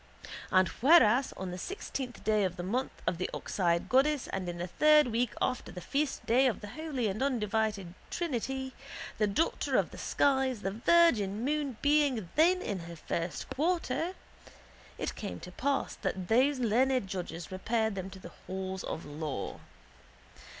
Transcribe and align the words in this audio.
And 0.49 0.67
whereas 0.67 1.31
on 1.37 1.51
the 1.51 1.59
sixteenth 1.59 2.23
day 2.23 2.43
of 2.43 2.55
the 2.55 2.63
month 2.63 3.03
of 3.05 3.19
the 3.19 3.29
oxeyed 3.35 3.87
goddess 3.87 4.25
and 4.29 4.49
in 4.49 4.57
the 4.57 4.65
third 4.65 5.05
week 5.09 5.29
after 5.39 5.71
the 5.71 5.79
feastday 5.79 6.47
of 6.47 6.61
the 6.61 6.69
Holy 6.69 7.07
and 7.07 7.21
Undivided 7.21 7.93
Trinity, 8.09 8.73
the 9.19 9.27
daughter 9.27 9.77
of 9.77 9.91
the 9.91 9.99
skies, 9.99 10.63
the 10.63 10.71
virgin 10.71 11.45
moon 11.45 11.77
being 11.83 12.29
then 12.35 12.63
in 12.63 12.79
her 12.89 12.95
first 12.95 13.47
quarter, 13.51 14.15
it 14.97 15.13
came 15.13 15.39
to 15.41 15.51
pass 15.51 15.93
that 15.97 16.29
those 16.29 16.57
learned 16.57 17.05
judges 17.07 17.51
repaired 17.51 17.93
them 17.93 18.09
to 18.09 18.17
the 18.17 18.31
halls 18.47 18.83
of 18.83 19.05
law. 19.05 19.59